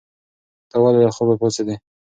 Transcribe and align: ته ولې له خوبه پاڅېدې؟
ته 0.69 0.75
ولې 0.81 0.99
له 1.05 1.11
خوبه 1.15 1.35
پاڅېدې؟ 1.41 1.75